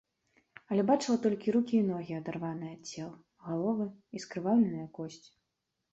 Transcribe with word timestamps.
Але 0.71 0.85
бачыла 0.91 1.17
толькі 1.25 1.53
рукі 1.57 1.75
і 1.81 1.83
ногі, 1.91 2.17
адарваныя 2.21 2.73
ад 2.77 2.81
цел, 2.95 3.11
галовы 3.49 3.85
і 4.19 4.23
скрываўленыя 4.25 4.87
косці. 5.01 5.31